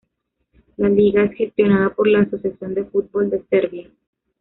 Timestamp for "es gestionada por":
1.25-2.07